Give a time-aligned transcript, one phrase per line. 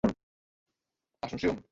[1.25, 1.61] assunção